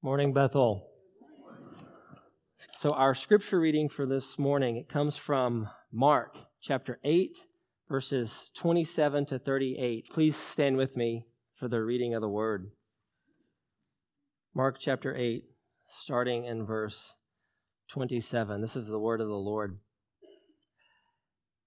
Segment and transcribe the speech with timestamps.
[0.00, 0.86] Morning, Bethel.
[2.78, 7.36] So, our scripture reading for this morning it comes from Mark chapter 8,
[7.88, 10.04] verses 27 to 38.
[10.12, 11.24] Please stand with me
[11.58, 12.70] for the reading of the word.
[14.54, 15.42] Mark chapter 8,
[16.00, 17.14] starting in verse
[17.90, 18.60] 27.
[18.60, 19.80] This is the word of the Lord.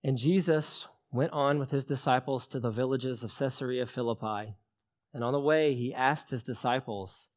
[0.05, 4.55] And Jesus went on with his disciples to the villages of Caesarea Philippi.
[5.13, 7.27] And on the way, he asked his disciples,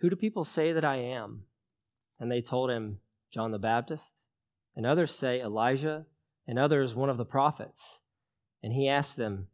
[0.00, 1.44] who do people say that I am?
[2.18, 2.98] And they told him,
[3.32, 4.16] John the Baptist.
[4.76, 6.06] And others say Elijah,
[6.46, 8.00] and others one of the prophets.
[8.62, 9.48] And he asked them,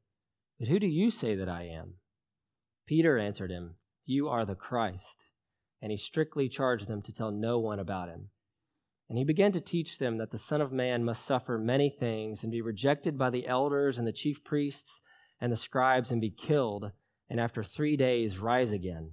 [0.58, 1.94] But who do you say that I am?
[2.86, 5.24] Peter answered him, You are the Christ.
[5.82, 8.28] And he strictly charged them to tell no one about him.
[9.08, 12.42] And he began to teach them that the Son of Man must suffer many things
[12.42, 15.00] and be rejected by the elders and the chief priests
[15.40, 16.92] and the scribes and be killed,
[17.28, 19.12] and after three days rise again.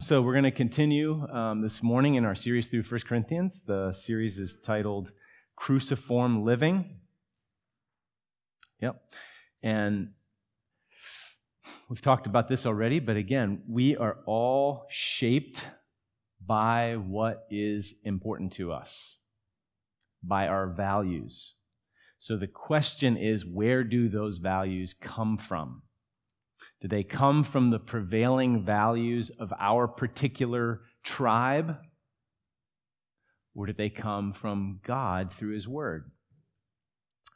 [0.00, 3.62] So, we're going to continue um, this morning in our series through 1 Corinthians.
[3.64, 5.12] The series is titled
[5.54, 6.96] Cruciform Living.
[8.80, 9.00] Yep.
[9.62, 10.08] And
[11.88, 15.64] we've talked about this already, but again, we are all shaped
[16.44, 19.18] by what is important to us,
[20.24, 21.54] by our values.
[22.18, 25.83] So, the question is where do those values come from?
[26.84, 31.78] Do they come from the prevailing values of our particular tribe?
[33.54, 36.10] Or do they come from God through His Word?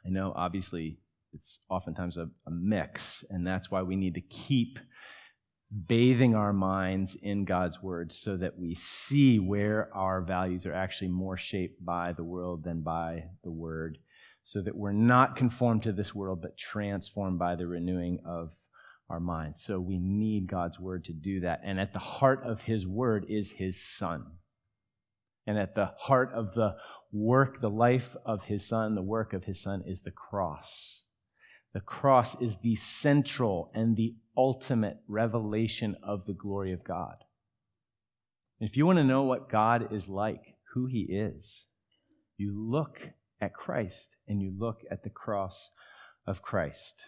[0.05, 0.99] I know, obviously,
[1.33, 4.77] it's oftentimes a, a, mix, and that's why we need to keep
[5.87, 11.09] bathing our minds in God's Word so that we see where our values are actually
[11.09, 13.97] more shaped by the world than by the Word,
[14.43, 18.51] so that we're not conformed to this world, but transformed by the renewing of
[19.09, 19.61] our minds.
[19.61, 21.61] So we need God's word to do that.
[21.63, 24.25] And at the heart of his word is his son.
[25.47, 26.75] And at the heart of the
[27.11, 31.03] work, the life of his son, the work of his son is the cross.
[31.73, 37.15] The cross is the central and the ultimate revelation of the glory of God.
[38.59, 41.65] If you want to know what God is like, who he is,
[42.37, 42.99] you look
[43.41, 45.71] at Christ and you look at the cross
[46.27, 47.05] of Christ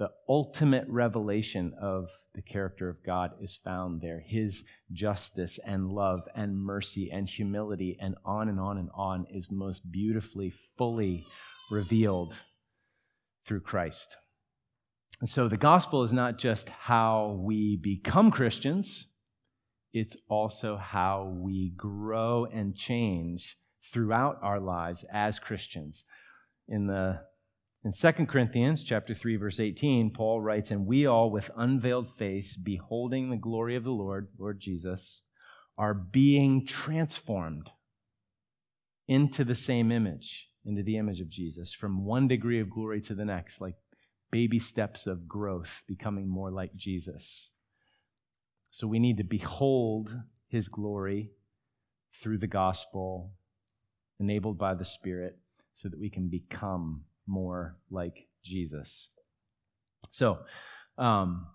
[0.00, 4.24] the ultimate revelation of the character of God is found there.
[4.26, 9.50] His justice and love and mercy and humility and on and on and on is
[9.50, 11.26] most beautifully, fully
[11.70, 12.34] revealed
[13.44, 14.16] through Christ.
[15.20, 19.06] And so the gospel is not just how we become Christians,
[19.92, 23.58] it's also how we grow and change
[23.92, 26.04] throughout our lives as Christians.
[26.68, 27.20] In the
[27.82, 32.56] in 2 Corinthians chapter 3 verse 18, Paul writes, "And we all with unveiled face
[32.56, 35.22] beholding the glory of the Lord, Lord Jesus,
[35.78, 37.70] are being transformed
[39.08, 43.14] into the same image, into the image of Jesus, from one degree of glory to
[43.14, 43.76] the next, like
[44.30, 47.52] baby steps of growth, becoming more like Jesus."
[48.68, 51.32] So we need to behold his glory
[52.12, 53.32] through the gospel,
[54.18, 55.40] enabled by the Spirit,
[55.72, 59.08] so that we can become more like Jesus.
[60.10, 60.40] So,
[60.98, 61.46] um,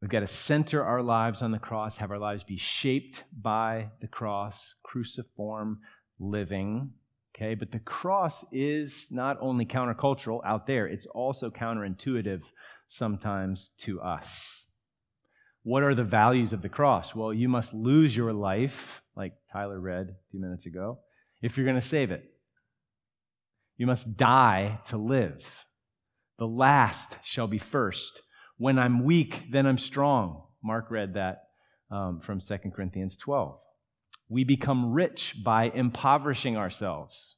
[0.00, 3.90] we've got to center our lives on the cross, have our lives be shaped by
[4.00, 5.80] the cross, cruciform
[6.18, 6.90] living.
[7.36, 12.42] Okay, but the cross is not only countercultural out there, it's also counterintuitive
[12.88, 14.64] sometimes to us.
[15.62, 17.14] What are the values of the cross?
[17.14, 20.98] Well, you must lose your life, like Tyler read a few minutes ago,
[21.42, 22.29] if you're going to save it.
[23.80, 25.64] You must die to live.
[26.38, 28.20] The last shall be first.
[28.58, 30.42] When I'm weak, then I'm strong.
[30.62, 31.44] Mark read that
[31.90, 33.58] um, from 2 Corinthians 12.
[34.28, 37.36] We become rich by impoverishing ourselves.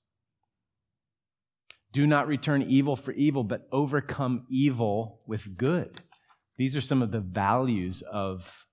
[1.92, 6.00] Do not return evil for evil, but overcome evil with good.
[6.56, 8.66] These are some of the values of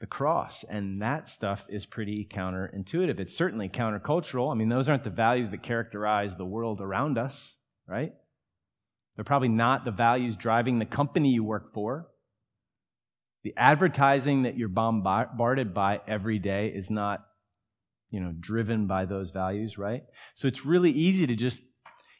[0.00, 0.64] the cross.
[0.64, 3.18] And that stuff is pretty counterintuitive.
[3.18, 4.52] It's certainly countercultural.
[4.52, 7.56] I mean, those aren't the values that characterize the world around us,
[7.86, 8.12] right?
[9.16, 12.06] They're probably not the values driving the company you work for.
[13.42, 17.24] The advertising that you're bombarded by every day is not,
[18.10, 20.02] you know, driven by those values, right?
[20.34, 21.62] So it's really easy to just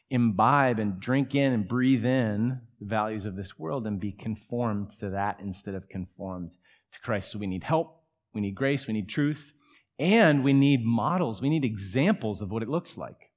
[0.09, 4.91] imbibe and drink in and breathe in the values of this world and be conformed
[4.99, 6.51] to that instead of conformed
[6.93, 7.31] to Christ.
[7.31, 8.01] So we need help,
[8.33, 9.53] we need grace, we need truth,
[9.97, 13.31] and we need models, we need examples of what it looks like.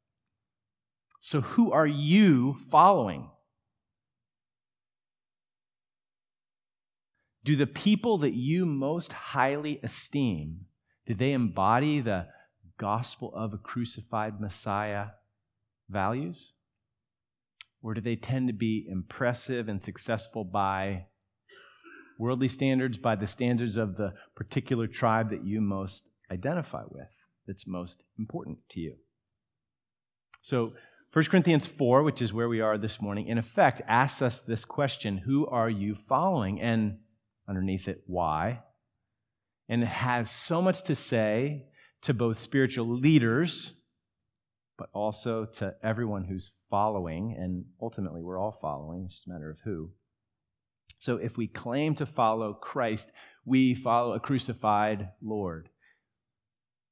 [1.21, 3.31] So, who are you following?
[7.45, 10.67] Do the people that you most highly esteem,
[11.07, 12.29] do they embody the
[12.79, 15.07] gospel of a crucified Messiah
[15.89, 16.53] values?
[17.83, 21.07] Or do they tend to be impressive and successful by
[22.23, 27.09] worldly standards, by the standards of the particular tribe that you most identify with,
[27.47, 28.95] that's most important to you?
[30.41, 30.73] So,
[31.13, 34.65] 1 Corinthians 4, which is where we are this morning, in effect asks us this
[34.65, 36.61] question Who are you following?
[36.61, 36.99] And
[37.49, 38.63] underneath it, why?
[39.69, 41.67] And it has so much to say
[42.03, 43.73] to both spiritual leaders
[44.79, 49.51] but also to everyone who's following, and ultimately we're all following, it's just a matter
[49.51, 49.91] of who.
[51.03, 53.11] So if we claim to follow Christ,
[53.45, 55.69] we follow a crucified Lord.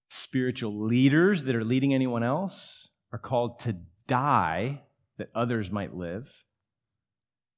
[0.08, 3.76] Spiritual leaders that are leading anyone else are called to
[4.08, 4.82] die
[5.18, 6.28] that others might live.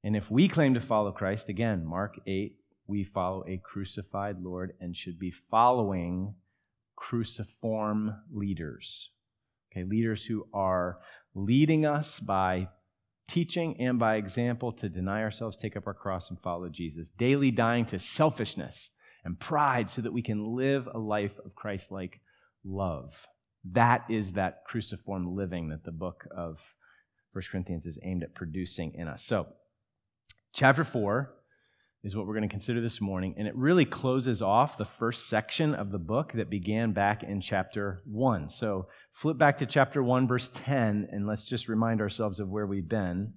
[0.05, 2.55] And if we claim to follow Christ, again, Mark 8,
[2.87, 6.35] we follow a crucified Lord and should be following
[6.97, 9.09] cruciform leaders.
[9.73, 10.99] Okay, leaders who are
[11.35, 12.69] leading us by
[13.29, 17.11] teaching and by example to deny ourselves, take up our cross, and follow Jesus.
[17.11, 18.91] Daily dying to selfishness
[19.25, 22.21] and pride so that we can live a life of Christ like
[22.65, 23.27] love.
[23.73, 26.59] That is that cruciform living that the book of
[27.33, 29.25] 1 Corinthians is aimed at producing in us.
[29.25, 29.47] So,
[30.53, 31.33] chapter 4
[32.05, 33.35] is what we're going to consider this morning.
[33.39, 37.41] And it really closes off the first section of the book that began back in
[37.41, 38.51] chapter 1.
[38.51, 42.67] So flip back to chapter 1, verse 10, and let's just remind ourselves of where
[42.67, 43.35] we've been.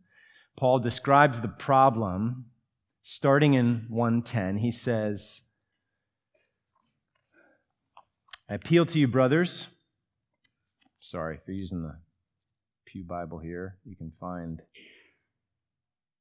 [0.57, 2.45] Paul describes the problem
[3.03, 4.57] starting in 110.
[4.57, 5.41] He says,
[8.49, 9.67] I appeal to you, brothers.
[11.01, 11.99] Sorry, if you're using the
[12.85, 14.61] Pew Bible here, you can find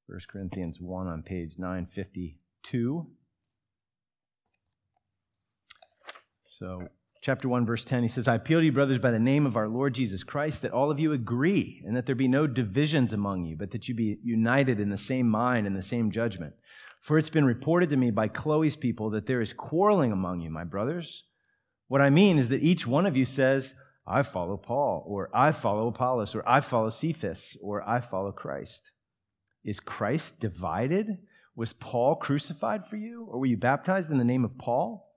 [0.07, 3.07] 1 Corinthians 1 on page 952.
[6.45, 6.89] So,
[7.23, 9.57] chapter 1, verse 10, he says, I appeal to you, brothers, by the name of
[9.57, 13.15] our Lord Jesus Christ, that all of you agree, and that there be no divisions
[13.15, 16.53] among you, but that you be united in the same mind and the same judgment.
[17.01, 20.51] For it's been reported to me by Chloe's people that there is quarreling among you,
[20.51, 21.25] my brothers.
[21.89, 23.75] What I mean is that each one of you says,
[24.07, 28.91] I follow Paul, or I follow Apollos, or I follow Cephas, or I follow Christ.
[29.65, 31.19] Is Christ divided?
[31.57, 33.27] Was Paul crucified for you?
[33.31, 35.09] Or were you baptized in the name of Paul?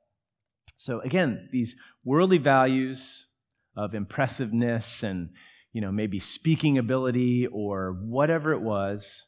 [0.78, 3.28] So again, these worldly values
[3.76, 5.30] of impressiveness and
[5.74, 9.26] you know maybe speaking ability or whatever it was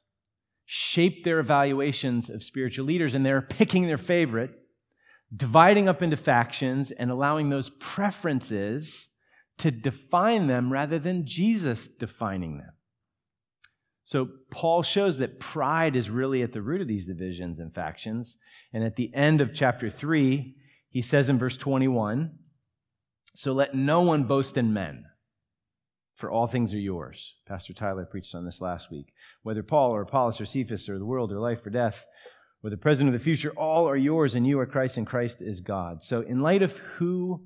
[0.65, 4.51] shaped their evaluations of spiritual leaders and they're picking their favorite
[5.35, 9.09] dividing up into factions and allowing those preferences
[9.57, 12.71] to define them rather than Jesus defining them.
[14.09, 18.37] So Paul shows that pride is really at the root of these divisions and factions.
[18.73, 20.55] And at the end of chapter 3,
[20.89, 22.31] he says in verse 21
[23.35, 25.05] So let no one boast in men,
[26.15, 27.35] for all things are yours.
[27.47, 29.13] Pastor Tyler preached on this last week.
[29.43, 32.03] Whether Paul or Apollos or Cephas or the world or life or death,
[32.63, 35.39] or the present or the future, all are yours, and you are Christ, and Christ
[35.39, 36.01] is God.
[36.01, 37.45] So, in light of who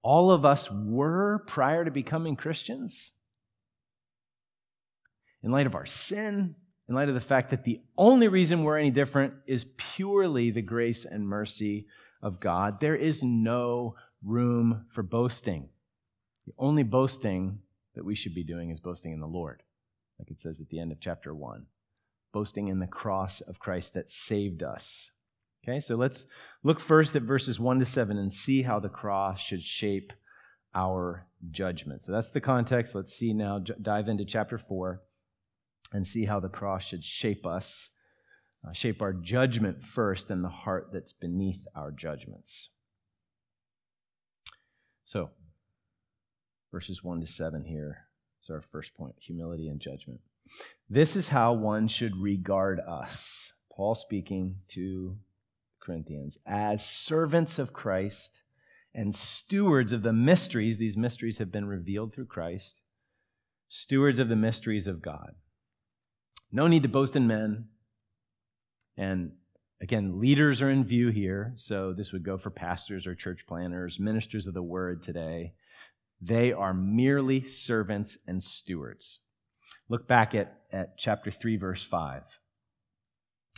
[0.00, 3.12] all of us were prior to becoming Christians,
[5.46, 6.56] in light of our sin,
[6.88, 10.60] in light of the fact that the only reason we're any different is purely the
[10.60, 11.86] grace and mercy
[12.20, 15.68] of God, there is no room for boasting.
[16.46, 17.60] The only boasting
[17.94, 19.62] that we should be doing is boasting in the Lord,
[20.18, 21.66] like it says at the end of chapter 1.
[22.32, 25.12] Boasting in the cross of Christ that saved us.
[25.62, 26.26] Okay, so let's
[26.64, 30.12] look first at verses 1 to 7 and see how the cross should shape
[30.74, 32.02] our judgment.
[32.02, 32.96] So that's the context.
[32.96, 35.02] Let's see now, dive into chapter 4
[35.96, 37.88] and see how the cross should shape us,
[38.66, 42.68] uh, shape our judgment first and the heart that's beneath our judgments.
[45.04, 45.30] So,
[46.70, 48.08] verses 1 to 7 here
[48.42, 50.20] is our first point humility and judgment.
[50.90, 53.52] This is how one should regard us.
[53.72, 55.16] Paul speaking to
[55.80, 58.42] Corinthians as servants of Christ
[58.94, 60.76] and stewards of the mysteries.
[60.76, 62.82] These mysteries have been revealed through Christ,
[63.68, 65.34] stewards of the mysteries of God.
[66.52, 67.66] No need to boast in men.
[68.96, 69.32] And
[69.80, 71.52] again, leaders are in view here.
[71.56, 75.52] So this would go for pastors or church planners, ministers of the word today.
[76.20, 79.20] They are merely servants and stewards.
[79.88, 82.22] Look back at, at chapter 3, verse 5.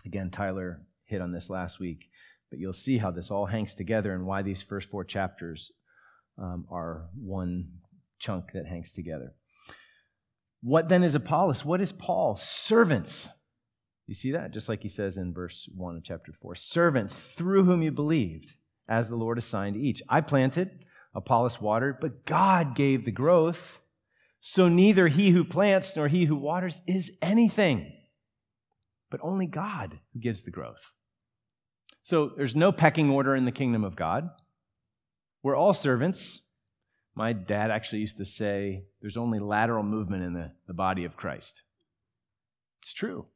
[0.05, 2.09] Again, Tyler hit on this last week,
[2.51, 5.73] but you'll see how this all hangs together and why these first four chapters
[6.37, 7.69] um, are one
[8.19, 9.35] chunk that hangs together.
[10.63, 11.65] What then is Apollos?
[11.65, 12.37] What is Paul?
[12.37, 13.29] Servants.
[14.07, 14.53] You see that?
[14.53, 16.55] Just like he says in verse 1 of chapter 4.
[16.55, 18.53] Servants through whom you believed,
[18.89, 20.03] as the Lord assigned each.
[20.09, 20.85] I planted,
[21.15, 23.81] Apollos watered, but God gave the growth.
[24.41, 27.93] So neither he who plants nor he who waters is anything,
[29.11, 30.93] but only God who gives the growth.
[32.03, 34.31] So there's no pecking order in the kingdom of God.
[35.43, 36.41] We're all servants.
[37.19, 41.17] My dad actually used to say there's only lateral movement in the, the body of
[41.17, 41.63] Christ.
[42.81, 43.27] It's true.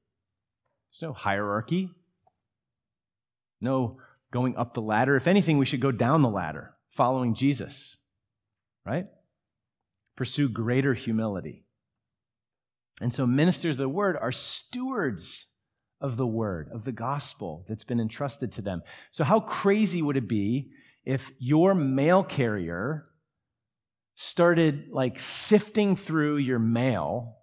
[0.93, 1.91] There's no hierarchy,
[3.61, 3.99] no
[4.31, 5.17] going up the ladder.
[5.17, 7.97] If anything, we should go down the ladder, following Jesus,
[8.87, 9.07] right?
[10.15, 11.65] Pursue greater humility.
[13.01, 15.47] And so, ministers of the word are stewards
[16.01, 18.83] of the word, of the gospel that's been entrusted to them.
[19.11, 20.71] So, how crazy would it be
[21.05, 23.09] if your mail carrier
[24.23, 27.39] started like sifting through your mail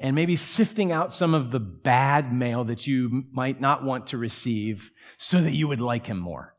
[0.00, 4.16] and maybe sifting out some of the bad mail that you might not want to
[4.16, 6.54] receive so that you would like him more.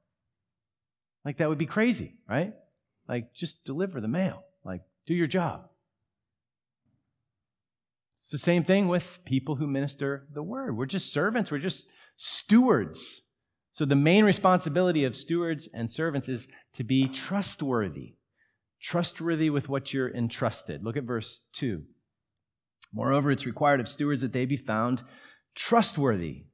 [1.26, 2.54] Like that would be crazy, right?
[3.10, 5.70] Like just deliver the mail, like do your job.
[8.16, 10.78] It's the same thing with people who minister the word.
[10.78, 13.24] We're just servants, we're just stewards.
[13.72, 18.17] So the main responsibility of stewards and servants is to be trustworthy
[18.82, 20.84] trustworthy with what you're entrusted.
[20.84, 21.84] Look at verse 2.
[22.94, 25.04] Moreover, it's required of stewards that they be found
[25.56, 26.46] trustworthy.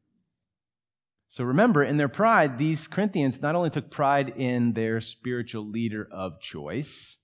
[1.28, 6.08] So remember, in their pride, these Corinthians not only took pride in their spiritual leader
[6.12, 7.18] of choice,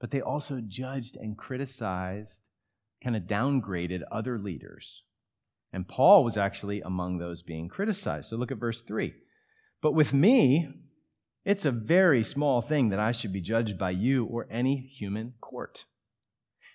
[0.00, 2.42] but they also judged and criticized,
[3.02, 5.02] kind of downgraded other leaders.
[5.72, 8.28] And Paul was actually among those being criticized.
[8.28, 9.14] So look at verse 3.
[9.82, 10.68] But with me,
[11.48, 15.32] it's a very small thing that I should be judged by you or any human
[15.40, 15.86] court.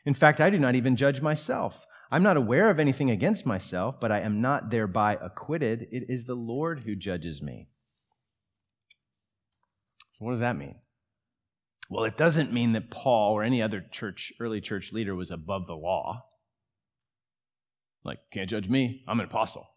[0.03, 1.85] In fact, I do not even judge myself.
[2.09, 5.89] I'm not aware of anything against myself, but I am not thereby acquitted.
[5.91, 7.67] It is the Lord who judges me.
[10.13, 10.79] So, what does that mean?
[11.91, 15.67] Well, it doesn't mean that Paul or any other church, early church leader was above
[15.67, 16.25] the law.
[18.03, 19.69] Like, can't judge me, I'm an apostle.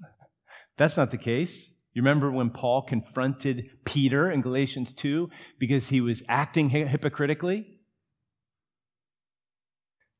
[0.78, 1.70] That's not the case.
[1.98, 7.80] You remember when Paul confronted Peter in Galatians 2 because he was acting hypocritically?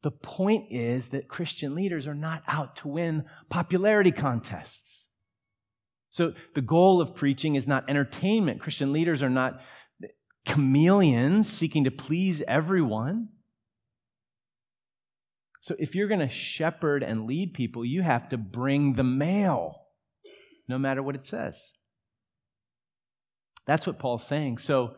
[0.03, 5.07] The point is that Christian leaders are not out to win popularity contests.
[6.09, 8.61] So the goal of preaching is not entertainment.
[8.61, 9.61] Christian leaders are not
[10.47, 13.29] chameleons seeking to please everyone.
[15.61, 19.85] So if you're going to shepherd and lead people, you have to bring the mail
[20.69, 21.73] no matter what it says.
[23.67, 24.59] That's what Paul's saying.
[24.59, 24.95] So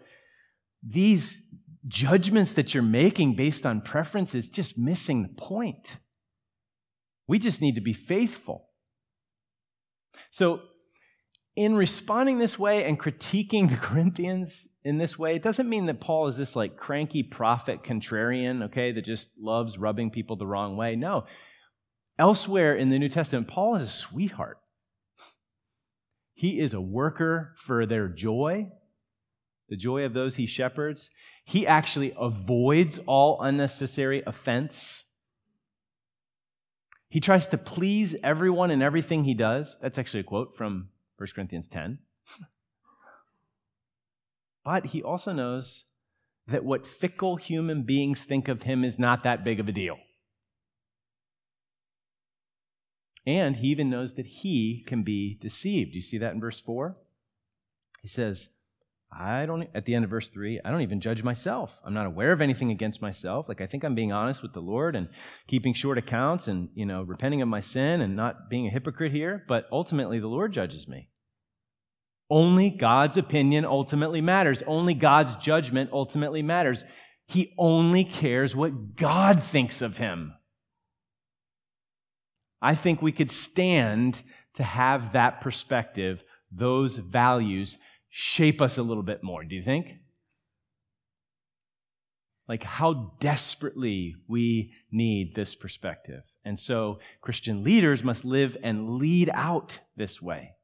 [0.83, 1.43] these
[1.89, 5.99] judgments that you're making based on preference is just missing the point.
[7.27, 8.69] We just need to be faithful.
[10.31, 10.61] So,
[11.57, 16.00] in responding this way and critiquing the Corinthians in this way, it doesn't mean that
[16.00, 20.77] Paul is this like cranky prophet contrarian, okay, that just loves rubbing people the wrong
[20.77, 20.97] way.
[20.97, 21.25] No.
[22.19, 24.60] Elsewhere in the New Testament, Paul is a sweetheart.
[26.41, 28.71] He is a worker for their joy,
[29.69, 31.11] the joy of those he shepherds.
[31.45, 35.05] He actually avoids all unnecessary offense.
[37.11, 39.77] He tries to please everyone in everything he does.
[39.83, 41.99] That's actually a quote from 1 Corinthians 10.
[44.65, 45.85] but he also knows
[46.47, 49.99] that what fickle human beings think of him is not that big of a deal.
[53.27, 55.93] And he even knows that he can be deceived.
[55.93, 56.97] Do you see that in verse 4?
[58.03, 58.49] He says,
[59.12, 61.77] I don't, at the end of verse 3, I don't even judge myself.
[61.85, 63.49] I'm not aware of anything against myself.
[63.49, 65.09] Like, I think I'm being honest with the Lord and
[65.49, 69.12] keeping short accounts and, you know, repenting of my sin and not being a hypocrite
[69.12, 69.45] here.
[69.49, 71.09] But ultimately, the Lord judges me.
[72.31, 74.62] Only God's opinion ultimately matters.
[74.65, 76.85] Only God's judgment ultimately matters.
[77.27, 80.35] He only cares what God thinks of him.
[82.62, 84.23] I think we could stand
[84.55, 87.79] to have that perspective, those values
[88.11, 89.45] shape us a little bit more.
[89.45, 89.95] Do you think?
[92.49, 96.23] Like how desperately we need this perspective.
[96.45, 100.57] And so Christian leaders must live and lead out this way.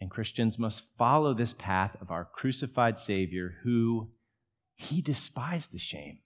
[0.00, 4.10] And Christians must follow this path of our crucified Savior who
[4.74, 6.18] he despised the shame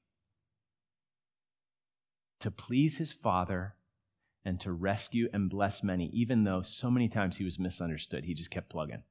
[2.40, 3.74] to please his Father
[4.44, 8.24] and to rescue and bless many, even though so many times he was misunderstood.
[8.24, 9.02] He just kept plugging.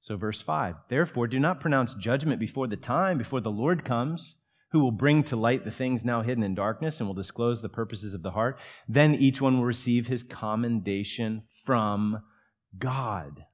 [0.00, 4.36] So, verse 5 Therefore, do not pronounce judgment before the time, before the Lord comes,
[4.70, 7.68] who will bring to light the things now hidden in darkness and will disclose the
[7.68, 8.58] purposes of the heart.
[8.88, 12.22] Then each one will receive his commendation from
[12.76, 13.46] God.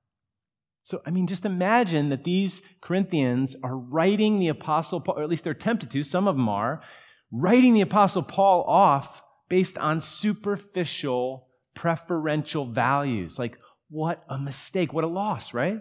[0.90, 5.28] So, I mean, just imagine that these Corinthians are writing the Apostle Paul, or at
[5.28, 6.82] least they're tempted to, some of them are,
[7.30, 13.38] writing the Apostle Paul off based on superficial, preferential values.
[13.38, 13.56] Like,
[13.88, 15.78] what a mistake, what a loss, right?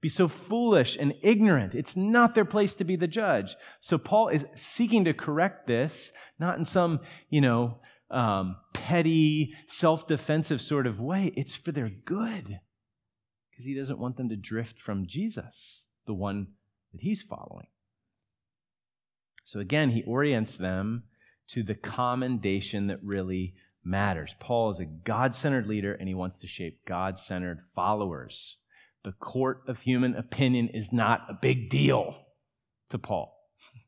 [0.00, 1.74] Be so foolish and ignorant.
[1.74, 3.56] It's not their place to be the judge.
[3.80, 7.78] So Paul is seeking to correct this, not in some, you know,
[8.12, 11.32] um, petty, self defensive sort of way.
[11.34, 12.60] It's for their good
[13.64, 16.48] because he doesn't want them to drift from Jesus, the one
[16.92, 17.66] that he's following.
[19.44, 21.04] So again, he orients them
[21.48, 24.34] to the commendation that really matters.
[24.38, 28.56] Paul is a God centered leader and he wants to shape God centered followers.
[29.02, 32.16] The court of human opinion is not a big deal
[32.90, 33.32] to Paul.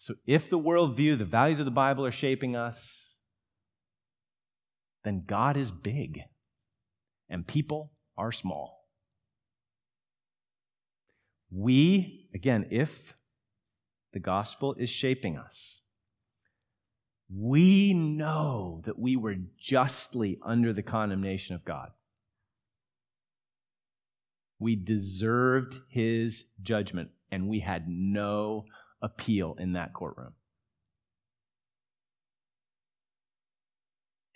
[0.00, 3.16] So if the worldview, the values of the Bible are shaping us,
[5.02, 6.20] then God is big
[7.28, 8.86] and people are small.
[11.50, 13.14] We, again, if
[14.12, 15.82] the gospel is shaping us,
[17.34, 21.90] we know that we were justly under the condemnation of God.
[24.58, 28.64] We deserved his judgment, and we had no
[29.00, 30.32] appeal in that courtroom.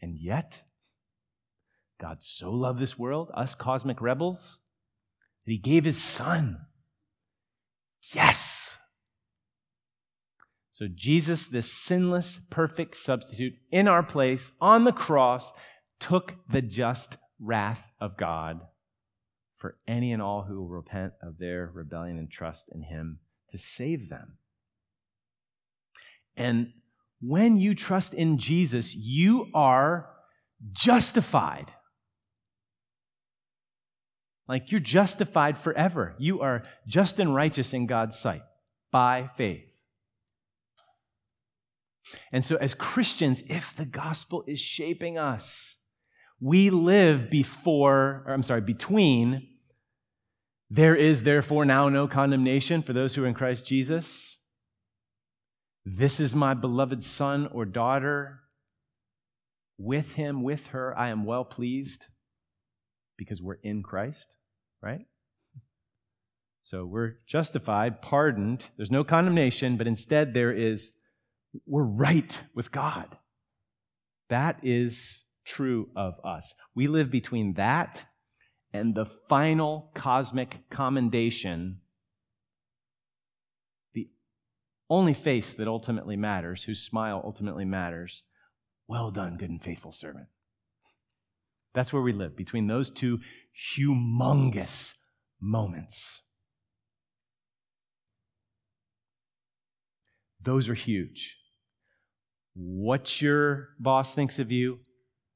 [0.00, 0.60] And yet,
[2.02, 4.58] God so loved this world, us cosmic rebels,
[5.46, 6.58] that he gave his son.
[8.12, 8.74] Yes.
[10.72, 15.52] So, Jesus, this sinless, perfect substitute in our place on the cross,
[16.00, 18.60] took the just wrath of God
[19.56, 23.20] for any and all who will repent of their rebellion and trust in him
[23.52, 24.38] to save them.
[26.36, 26.72] And
[27.20, 30.08] when you trust in Jesus, you are
[30.72, 31.70] justified.
[34.48, 36.14] Like you're justified forever.
[36.18, 38.42] You are just and righteous in God's sight
[38.90, 39.68] by faith.
[42.32, 45.76] And so, as Christians, if the gospel is shaping us,
[46.40, 49.48] we live before, or I'm sorry, between,
[50.68, 54.38] there is therefore now no condemnation for those who are in Christ Jesus.
[55.84, 58.40] This is my beloved son or daughter.
[59.78, 62.06] With him, with her, I am well pleased
[63.16, 64.26] because we're in Christ,
[64.82, 65.06] right?
[66.62, 68.64] So we're justified, pardoned.
[68.76, 70.92] There's no condemnation, but instead there is,
[71.66, 73.16] we're right with God.
[74.30, 76.54] That is true of us.
[76.74, 78.06] We live between that
[78.72, 81.80] and the final cosmic commendation,
[83.92, 84.08] the
[84.88, 88.22] only face that ultimately matters, whose smile ultimately matters.
[88.88, 90.26] Well done, good and faithful servant.
[91.74, 93.20] That's where we live, between those two
[93.78, 94.94] humongous
[95.40, 96.20] moments.
[100.42, 101.36] Those are huge.
[102.54, 104.80] What your boss thinks of you,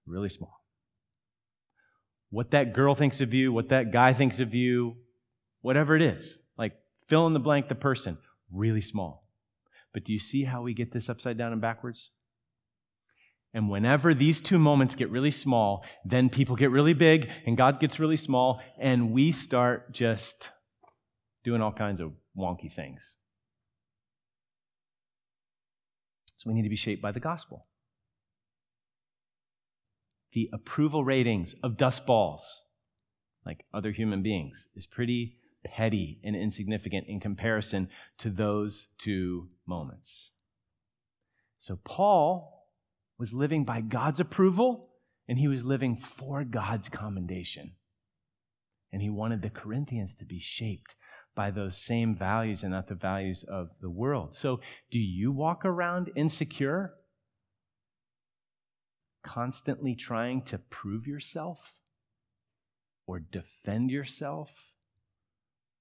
[0.07, 0.61] really small.
[2.31, 4.97] What that girl thinks of you, what that guy thinks of you,
[5.63, 6.75] whatever it is, like
[7.09, 8.19] fill in the blank the person,
[8.53, 9.29] really small.
[9.95, 12.11] But do you see how we get this upside down and backwards?
[13.57, 17.81] And whenever these two moments get really small, then people get really big and God
[17.81, 20.51] gets really small, and we start just
[21.43, 23.17] doing all kinds of wonky things.
[26.37, 27.65] So we need to be shaped by the gospel.
[30.35, 32.65] The approval ratings of dust balls,
[33.47, 37.89] like other human beings, is pretty petty and insignificant in comparison
[38.19, 40.31] to those two moments.
[41.59, 42.56] So Paul
[43.19, 44.91] was living by God's approval
[45.29, 47.73] And he was living for God's commendation.
[48.93, 50.95] And he wanted the Corinthians to be shaped
[51.35, 54.35] by those same values and not the values of the world.
[54.35, 56.95] So, do you walk around insecure?
[59.23, 61.73] Constantly trying to prove yourself
[63.07, 64.51] or defend yourself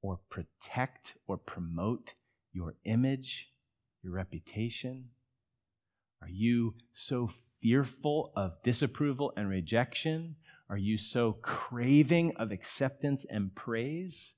[0.02, 2.16] or protect or promote
[2.52, 3.52] your image,
[4.04, 5.10] your reputation?
[6.22, 7.30] Are you so
[7.62, 10.36] fearful of disapproval and rejection?
[10.70, 14.34] Are you so craving of acceptance and praise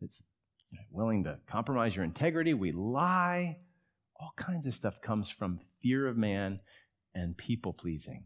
[0.00, 0.22] that's
[0.90, 2.54] willing to compromise your integrity?
[2.54, 3.58] We lie.
[4.20, 6.60] All kinds of stuff comes from fear of man
[7.14, 8.24] and people pleasing.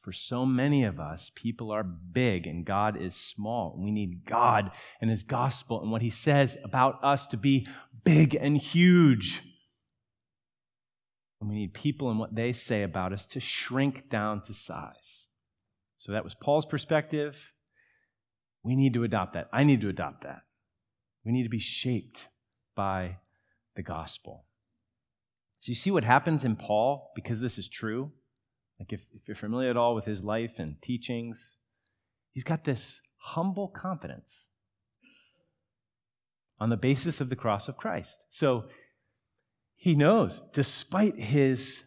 [0.00, 3.74] For so many of us, people are big and God is small.
[3.78, 7.66] We need God and His gospel and what He says about us to be
[8.04, 9.42] big and huge.
[11.44, 15.26] And we need people and what they say about us to shrink down to size.
[15.98, 17.36] So that was Paul's perspective.
[18.62, 19.50] We need to adopt that.
[19.52, 20.40] I need to adopt that.
[21.22, 22.28] We need to be shaped
[22.74, 23.18] by
[23.76, 24.46] the gospel.
[25.60, 28.10] So you see what happens in Paul because this is true?
[28.80, 31.58] Like if, if you're familiar at all with his life and teachings,
[32.32, 34.48] he's got this humble confidence
[36.58, 38.18] on the basis of the cross of Christ.
[38.30, 38.64] So
[39.84, 41.82] he knows, despite his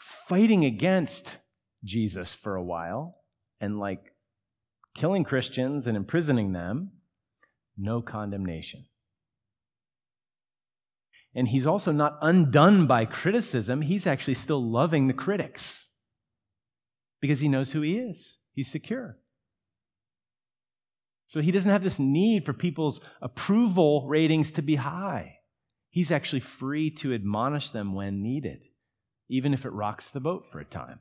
[0.00, 1.36] fighting against
[1.84, 3.14] Jesus for a while
[3.60, 4.00] and like
[4.96, 6.90] killing Christians and imprisoning them,
[7.78, 8.84] no condemnation.
[11.32, 13.80] And he's also not undone by criticism.
[13.80, 15.86] He's actually still loving the critics
[17.20, 18.38] because he knows who he is.
[18.54, 19.18] He's secure.
[21.28, 25.36] So he doesn't have this need for people's approval ratings to be high.
[25.90, 28.60] He's actually free to admonish them when needed,
[29.28, 31.00] even if it rocks the boat for a time.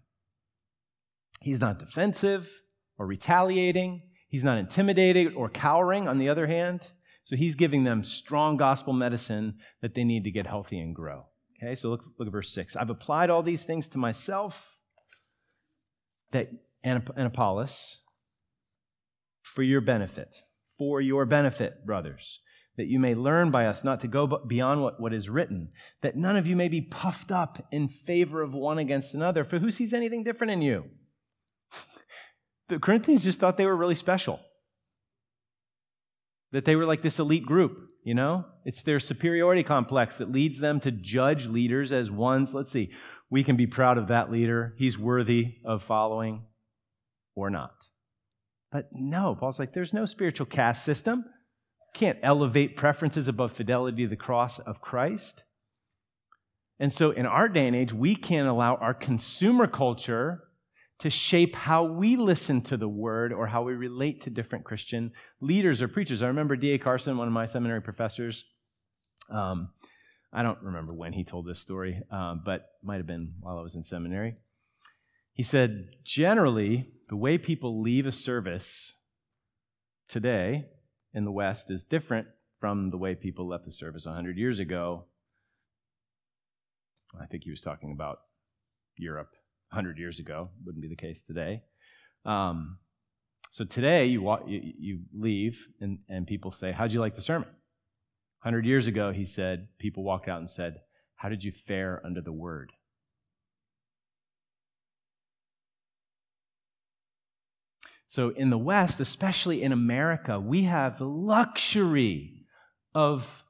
[1.41, 2.49] He's not defensive
[2.97, 4.01] or retaliating.
[4.27, 6.81] He's not intimidating or cowering, on the other hand.
[7.23, 11.25] So he's giving them strong gospel medicine that they need to get healthy and grow.
[11.61, 12.75] Okay, so look, look at verse 6.
[12.75, 14.75] I've applied all these things to myself
[16.31, 16.49] that
[16.83, 17.97] and Apollos
[19.41, 20.35] for your benefit,
[20.77, 22.39] for your benefit, brothers
[22.79, 25.69] that you may learn by us not to go beyond what, what is written,
[26.01, 29.43] that none of you may be puffed up in favor of one against another.
[29.43, 30.85] For who sees anything different in you?
[32.69, 34.39] the Corinthians just thought they were really special.
[36.53, 38.45] That they were like this elite group, you know?
[38.63, 42.53] It's their superiority complex that leads them to judge leaders as ones.
[42.53, 42.93] Let's see,
[43.29, 44.73] we can be proud of that leader.
[44.77, 46.45] He's worthy of following
[47.35, 47.73] or not.
[48.71, 51.25] But no, Paul's like, there's no spiritual caste system
[51.93, 55.43] can't elevate preferences above fidelity to the cross of Christ.
[56.79, 60.43] And so, in our day and age, we can't allow our consumer culture
[60.99, 65.11] to shape how we listen to the word or how we relate to different Christian
[65.41, 66.21] leaders or preachers.
[66.21, 66.77] I remember D.A.
[66.77, 68.45] Carson, one of my seminary professors.
[69.29, 69.69] Um,
[70.31, 73.61] I don't remember when he told this story, um, but might have been while I
[73.61, 74.35] was in seminary.
[75.33, 78.93] He said, generally, the way people leave a service
[80.09, 80.65] today
[81.13, 82.27] in the West is different
[82.59, 85.05] from the way people left the service 100 years ago.
[87.19, 88.19] I think he was talking about
[88.97, 89.31] Europe
[89.71, 90.49] 100 years ago.
[90.65, 91.63] Wouldn't be the case today.
[92.25, 92.77] Um,
[93.51, 97.21] so today you, walk, you, you leave and, and people say, How'd you like the
[97.21, 97.47] sermon?
[98.43, 100.75] 100 years ago, he said, people walked out and said,
[101.15, 102.71] How did you fare under the word?
[108.09, 112.47] So, in the West, especially in America, we have the luxury
[112.95, 113.43] of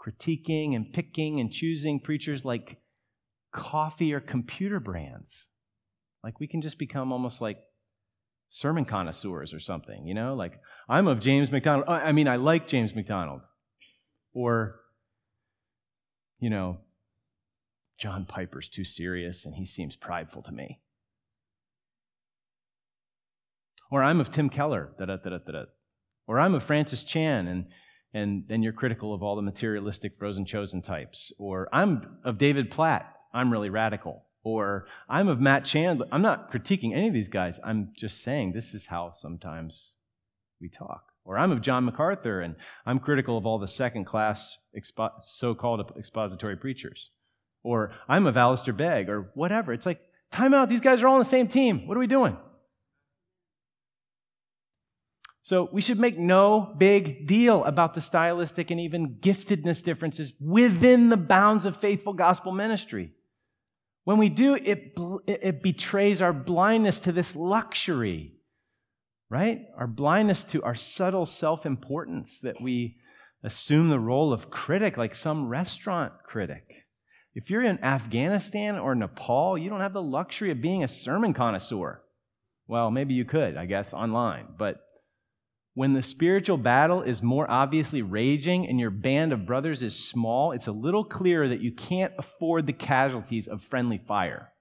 [0.00, 2.78] critiquing and picking and choosing preachers like
[3.52, 5.48] coffee or computer brands.
[6.22, 7.58] Like, we can just become almost like
[8.48, 10.36] sermon connoisseurs or something, you know?
[10.36, 11.88] Like, I'm of James MacDonald.
[11.88, 13.40] I mean, I like James MacDonald.
[14.34, 14.76] Or,
[16.38, 16.78] you know,
[17.98, 20.78] John Piper's too serious and he seems prideful to me.
[23.90, 25.64] Or I'm of Tim Keller, da da da da da.
[26.26, 27.66] Or I'm of Francis Chan, and
[28.14, 31.32] and then you're critical of all the materialistic frozen chosen types.
[31.38, 34.24] Or I'm of David Platt, I'm really radical.
[34.44, 36.06] Or I'm of Matt Chandler.
[36.10, 37.60] I'm not critiquing any of these guys.
[37.64, 39.92] I'm just saying this is how sometimes
[40.60, 41.04] we talk.
[41.24, 45.54] Or I'm of John MacArthur, and I'm critical of all the second class expo- so
[45.54, 47.10] called expository preachers.
[47.62, 49.74] Or I'm of Alistair Begg, or whatever.
[49.74, 50.00] It's like,
[50.32, 51.86] time out, these guys are all on the same team.
[51.86, 52.38] What are we doing?
[55.48, 61.08] So we should make no big deal about the stylistic and even giftedness differences within
[61.08, 63.12] the bounds of faithful gospel ministry.
[64.04, 64.92] When we do, it,
[65.26, 68.34] it betrays our blindness to this luxury,
[69.30, 69.62] right?
[69.78, 72.98] Our blindness to our subtle self importance that we
[73.42, 76.84] assume the role of critic like some restaurant critic.
[77.34, 81.32] If you're in Afghanistan or Nepal, you don't have the luxury of being a sermon
[81.32, 82.02] connoisseur.
[82.66, 84.48] Well, maybe you could, I guess, online.
[84.58, 84.82] But
[85.74, 90.52] when the spiritual battle is more obviously raging and your band of brothers is small,
[90.52, 94.52] it's a little clearer that you can't afford the casualties of friendly fire.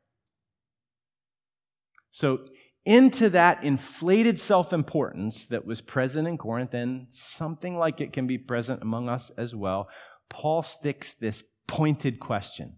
[2.12, 2.46] So,
[2.86, 8.28] into that inflated self importance that was present in Corinth, and something like it can
[8.28, 9.90] be present among us as well,
[10.30, 12.78] Paul sticks this pointed question.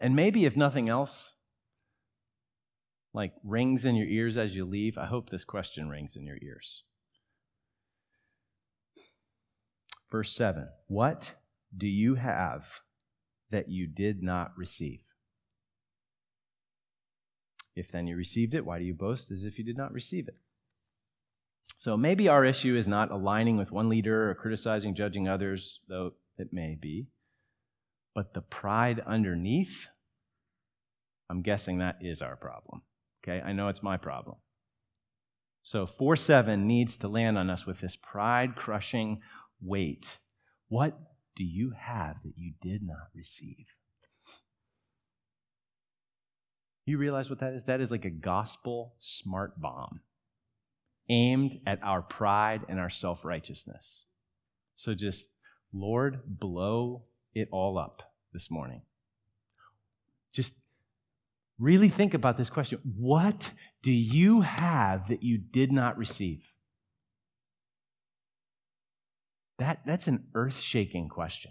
[0.00, 1.34] And maybe, if nothing else,
[3.14, 6.38] like rings in your ears as you leave, I hope this question rings in your
[6.42, 6.82] ears.
[10.10, 11.34] Verse 7 What
[11.76, 12.64] do you have
[13.50, 15.00] that you did not receive?
[17.74, 20.26] If then you received it, why do you boast as if you did not receive
[20.28, 20.36] it?
[21.76, 26.14] So maybe our issue is not aligning with one leader or criticizing, judging others, though
[26.36, 27.06] it may be.
[28.16, 29.88] But the pride underneath,
[31.30, 32.82] I'm guessing that is our problem.
[33.28, 34.36] Okay, I know it's my problem.
[35.62, 39.20] So 4 7 needs to land on us with this pride crushing
[39.60, 40.18] weight.
[40.68, 40.98] What
[41.36, 43.66] do you have that you did not receive?
[46.86, 47.64] You realize what that is?
[47.64, 50.00] That is like a gospel smart bomb
[51.10, 54.04] aimed at our pride and our self righteousness.
[54.74, 55.28] So just
[55.74, 58.80] Lord, blow it all up this morning.
[60.32, 60.54] Just
[61.58, 63.50] really think about this question What
[63.82, 66.42] do you have that you did not receive?
[69.58, 71.50] That, that's an earth shaking question.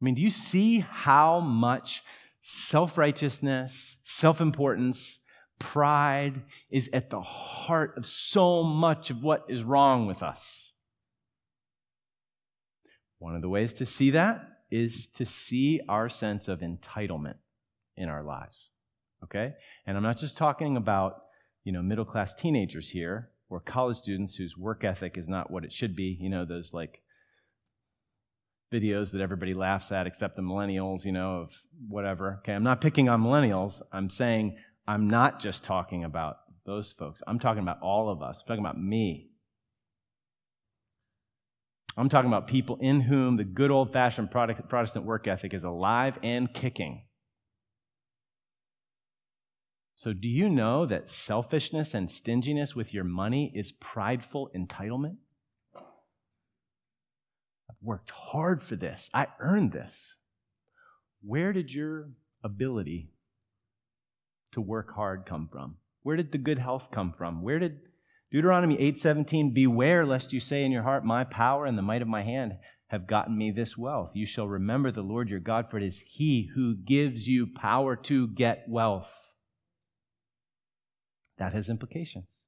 [0.00, 2.02] I mean, do you see how much
[2.40, 5.18] self righteousness, self importance,
[5.60, 10.72] Pride is at the heart of so much of what is wrong with us.
[13.18, 17.36] One of the ways to see that is to see our sense of entitlement
[17.96, 18.70] in our lives.
[19.22, 19.54] Okay?
[19.86, 21.22] And I'm not just talking about,
[21.62, 25.64] you know, middle class teenagers here or college students whose work ethic is not what
[25.64, 27.02] it should be, you know, those like
[28.72, 32.40] videos that everybody laughs at except the millennials, you know, of whatever.
[32.40, 33.80] Okay, I'm not picking on millennials.
[33.92, 34.56] I'm saying
[34.88, 37.22] I'm not just talking about those folks.
[37.28, 38.42] I'm talking about all of us.
[38.42, 39.30] I'm talking about me.
[41.96, 46.18] I'm talking about people in whom the good old fashioned Protestant work ethic is alive
[46.22, 47.02] and kicking.
[49.94, 55.18] So, do you know that selfishness and stinginess with your money is prideful entitlement?
[55.76, 60.16] I've worked hard for this, I earned this.
[61.22, 62.10] Where did your
[62.42, 63.12] ability
[64.52, 65.76] to work hard come from?
[66.02, 67.40] Where did the good health come from?
[67.40, 67.78] Where did
[68.34, 72.08] Deuteronomy 8:17 beware lest you say in your heart my power and the might of
[72.08, 74.10] my hand have gotten me this wealth.
[74.12, 77.94] You shall remember the Lord your God for it is he who gives you power
[77.94, 79.08] to get wealth.
[81.38, 82.46] That has implications.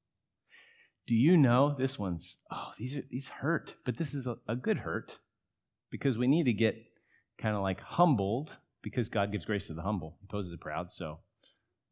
[1.06, 4.56] Do you know this one's oh these are these hurt, but this is a, a
[4.56, 5.20] good hurt
[5.92, 6.74] because we need to get
[7.38, 10.16] kind of like humbled because God gives grace to the humble.
[10.18, 11.20] He opposes the proud, so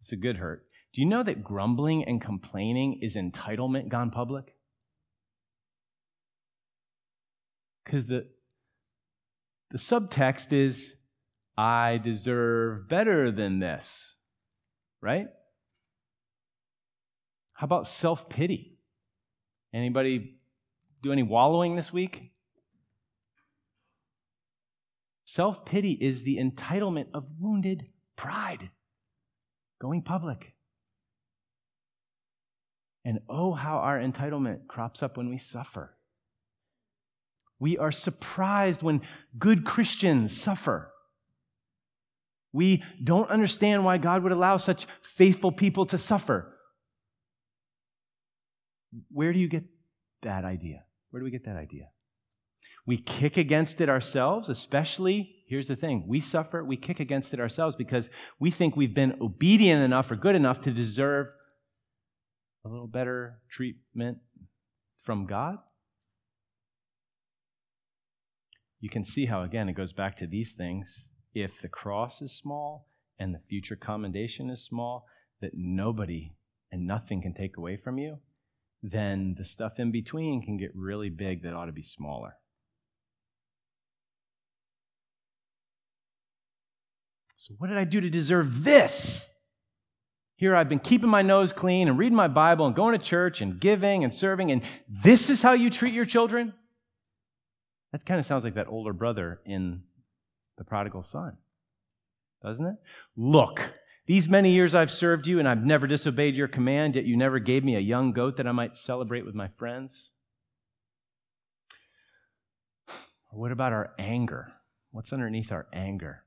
[0.00, 0.66] it's a good hurt.
[0.94, 4.54] Do you know that grumbling and complaining is entitlement gone public?
[7.84, 8.28] Because the,
[9.72, 10.94] the subtext is,
[11.58, 14.14] I deserve better than this,
[15.00, 15.26] right?
[17.54, 18.78] How about self pity?
[19.72, 20.36] Anybody
[21.02, 22.30] do any wallowing this week?
[25.24, 28.70] Self pity is the entitlement of wounded pride
[29.80, 30.54] going public.
[33.04, 35.94] And oh, how our entitlement crops up when we suffer.
[37.58, 39.02] We are surprised when
[39.38, 40.90] good Christians suffer.
[42.52, 46.56] We don't understand why God would allow such faithful people to suffer.
[49.10, 49.64] Where do you get
[50.22, 50.84] that idea?
[51.10, 51.88] Where do we get that idea?
[52.86, 57.40] We kick against it ourselves, especially, here's the thing we suffer, we kick against it
[57.40, 61.28] ourselves because we think we've been obedient enough or good enough to deserve
[62.64, 64.18] a little better treatment
[65.02, 65.58] from God?
[68.80, 71.08] You can see how, again, it goes back to these things.
[71.34, 75.06] If the cross is small and the future commendation is small,
[75.40, 76.34] that nobody
[76.70, 78.18] and nothing can take away from you,
[78.82, 82.34] then the stuff in between can get really big that ought to be smaller.
[87.36, 89.26] So, what did I do to deserve this?
[90.36, 93.40] Here I've been keeping my nose clean and reading my Bible and going to church
[93.40, 96.52] and giving and serving, and this is how you treat your children?
[97.92, 99.82] That kind of sounds like that older brother in
[100.58, 101.36] the prodigal son,
[102.42, 102.74] doesn't it?
[103.16, 103.72] Look,
[104.06, 107.38] these many years I've served you, and I've never disobeyed your command, yet you never
[107.38, 110.10] gave me a young goat that I might celebrate with my friends.
[113.30, 114.52] What about our anger?
[114.92, 116.22] What's underneath our anger?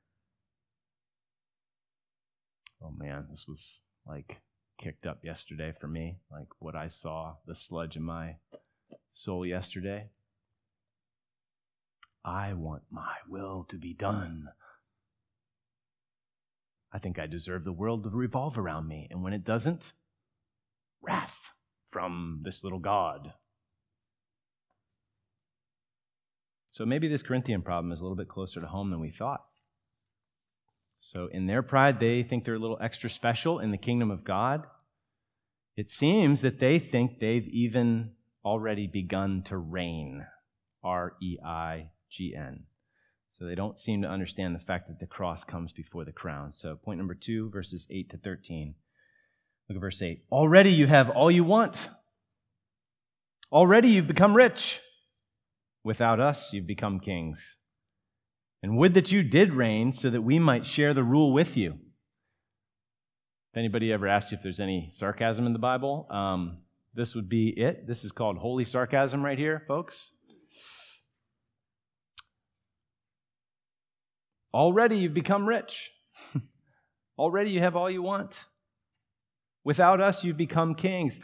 [2.81, 4.37] Oh man, this was like
[4.77, 8.35] kicked up yesterday for me, like what I saw, the sludge in my
[9.11, 10.09] soul yesterday.
[12.23, 14.49] I want my will to be done.
[16.91, 19.93] I think I deserve the world to revolve around me, and when it doesn't,
[21.01, 21.51] wrath
[21.89, 23.33] from this little God.
[26.71, 29.43] So maybe this Corinthian problem is a little bit closer to home than we thought.
[30.99, 34.23] So, in their pride, they think they're a little extra special in the kingdom of
[34.23, 34.65] God.
[35.75, 38.11] It seems that they think they've even
[38.43, 40.25] already begun to reign.
[40.83, 42.63] R E I G N.
[43.33, 46.51] So, they don't seem to understand the fact that the cross comes before the crown.
[46.51, 48.73] So, point number two, verses 8 to 13.
[49.69, 50.23] Look at verse 8.
[50.31, 51.89] Already you have all you want.
[53.51, 54.81] Already you've become rich.
[55.83, 57.57] Without us, you've become kings.
[58.63, 61.79] And would that you did reign so that we might share the rule with you.
[63.51, 66.57] If anybody ever asked you if there's any sarcasm in the Bible, um,
[66.93, 67.87] this would be it.
[67.87, 70.11] This is called holy sarcasm right here, folks.
[74.53, 75.91] Already you've become rich.
[77.19, 78.45] Already you have all you want.
[79.63, 81.19] Without us, you've become kings.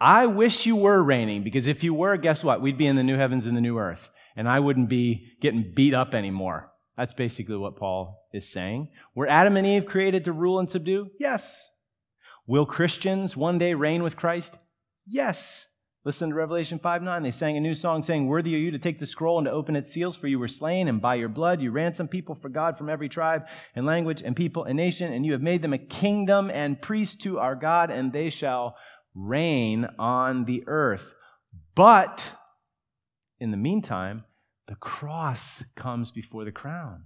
[0.00, 2.60] I wish you were reigning because if you were, guess what?
[2.60, 5.72] We'd be in the new heavens and the new earth, and I wouldn't be getting
[5.74, 6.70] beat up anymore.
[6.96, 8.88] That's basically what Paul is saying.
[9.14, 11.08] Were Adam and Eve created to rule and subdue?
[11.18, 11.68] Yes.
[12.46, 14.54] Will Christians one day reign with Christ?
[15.06, 15.66] Yes.
[16.04, 17.22] Listen to Revelation 5 9.
[17.22, 19.50] They sang a new song saying, Worthy are you to take the scroll and to
[19.50, 22.50] open its seals, for you were slain, and by your blood you ransomed people for
[22.50, 25.72] God from every tribe and language and people and nation, and you have made them
[25.72, 28.76] a kingdom and priests to our God, and they shall
[29.14, 31.14] reign on the earth.
[31.74, 32.32] But
[33.40, 34.24] in the meantime,
[34.66, 37.04] the cross comes before the crown.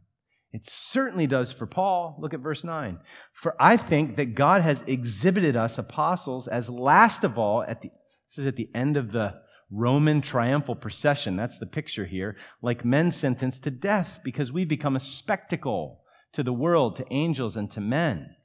[0.53, 2.17] It certainly does for Paul.
[2.21, 2.99] Look at verse 9.
[3.33, 7.91] For I think that God has exhibited us apostles as last of all at the
[8.29, 9.35] this is at the end of the
[9.71, 11.37] Roman triumphal procession.
[11.37, 12.37] That's the picture here.
[12.61, 17.57] Like men sentenced to death because we become a spectacle to the world, to angels,
[17.57, 18.37] and to men.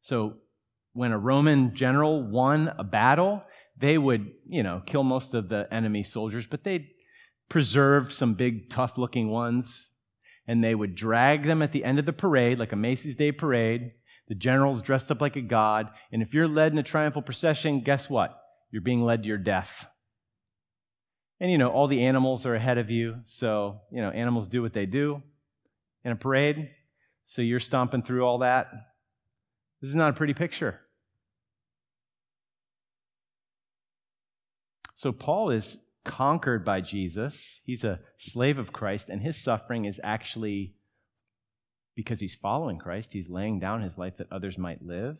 [0.00, 0.34] So
[0.92, 3.42] when a Roman general won a battle,
[3.76, 6.88] they would, you know, kill most of the enemy soldiers, but they'd
[7.48, 9.92] preserve some big, tough looking ones,
[10.46, 13.32] and they would drag them at the end of the parade, like a Macy's Day
[13.32, 13.92] parade.
[14.28, 17.80] The general's dressed up like a god, and if you're led in a triumphal procession,
[17.80, 18.38] guess what?
[18.70, 19.86] You're being led to your death.
[21.40, 24.60] And you know, all the animals are ahead of you, so, you know, animals do
[24.60, 25.22] what they do
[26.04, 26.70] in a parade,
[27.24, 28.68] so you're stomping through all that.
[29.80, 30.80] This is not a pretty picture.
[34.94, 37.60] So Paul is conquered by Jesus.
[37.64, 40.74] He's a slave of Christ, and his suffering is actually
[41.94, 43.12] because he's following Christ.
[43.12, 45.18] He's laying down his life that others might live.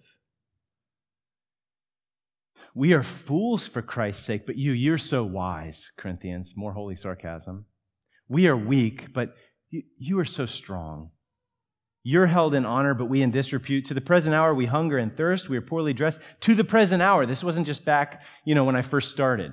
[2.74, 6.54] We are fools for Christ's sake, but you, you're so wise, Corinthians.
[6.56, 7.64] More holy sarcasm.
[8.28, 9.34] We are weak, but
[9.70, 11.10] you, you are so strong.
[12.04, 13.86] You're held in honor, but we in disrepute.
[13.86, 15.48] To the present hour, we hunger and thirst.
[15.48, 16.20] We are poorly dressed.
[16.40, 17.26] To the present hour.
[17.26, 19.52] This wasn't just back, you know, when I first started.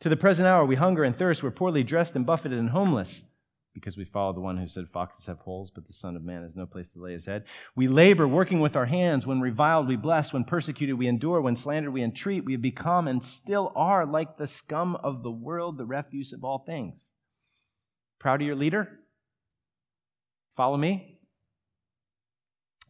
[0.00, 1.42] To the present hour, we hunger and thirst.
[1.42, 3.24] We're poorly dressed and buffeted and homeless
[3.74, 6.42] because we follow the one who said, Foxes have holes, but the Son of Man
[6.42, 7.44] has no place to lay his head.
[7.74, 9.26] We labor, working with our hands.
[9.26, 10.32] When reviled, we bless.
[10.32, 11.40] When persecuted, we endure.
[11.40, 12.44] When slandered, we entreat.
[12.44, 16.44] We have become and still are like the scum of the world, the refuse of
[16.44, 17.10] all things.
[18.20, 18.88] Proud of your leader?
[20.56, 21.18] Follow me?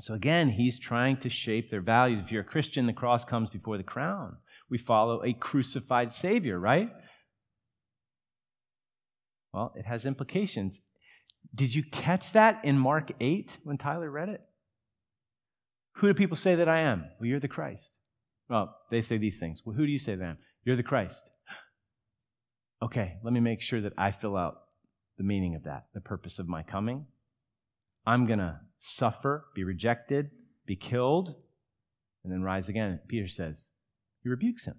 [0.00, 2.20] So again, he's trying to shape their values.
[2.20, 4.36] If you're a Christian, the cross comes before the crown
[4.70, 6.90] we follow a crucified Savior, right?
[9.52, 10.80] Well, it has implications.
[11.54, 14.42] Did you catch that in Mark 8 when Tyler read it?
[15.94, 17.04] Who do people say that I am?
[17.18, 17.92] Well, you're the Christ.
[18.48, 19.62] Well, they say these things.
[19.64, 20.38] Well, who do you say that I am?
[20.64, 21.30] You're the Christ.
[22.80, 24.58] Okay, let me make sure that I fill out
[25.16, 27.06] the meaning of that, the purpose of my coming.
[28.06, 30.30] I'm going to suffer, be rejected,
[30.64, 31.34] be killed,
[32.22, 33.00] and then rise again.
[33.08, 33.66] Peter says,
[34.22, 34.76] he rebukes him.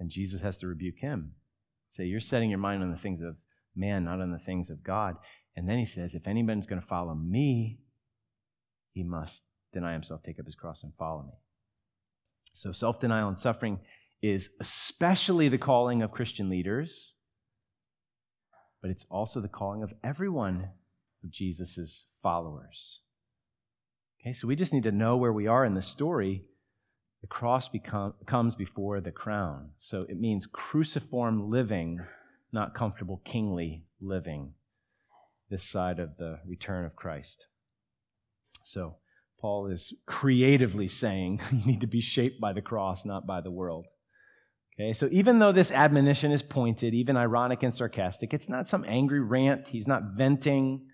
[0.00, 1.36] And Jesus has to rebuke him.
[1.92, 3.36] Say, You're setting your mind on the things of
[3.76, 5.16] man, not on the things of God.
[5.56, 7.80] And then he says, if anybody's going to follow me,
[8.94, 9.42] he must
[9.74, 11.34] deny himself, take up his cross, and follow me.
[12.54, 13.78] So self denial and suffering
[14.22, 17.14] is especially the calling of Christian leaders,
[18.80, 20.70] but it's also the calling of everyone
[21.22, 23.00] of Jesus' followers.
[24.20, 26.44] Okay, so we just need to know where we are in the story.
[27.22, 29.70] The cross become, comes before the crown.
[29.78, 32.00] So it means cruciform living,
[32.52, 34.54] not comfortable kingly living,
[35.48, 37.46] this side of the return of Christ.
[38.64, 38.96] So
[39.40, 43.50] Paul is creatively saying you need to be shaped by the cross, not by the
[43.50, 43.86] world.
[44.74, 48.84] Okay, so even though this admonition is pointed, even ironic and sarcastic, it's not some
[48.88, 49.68] angry rant.
[49.68, 50.86] He's not venting.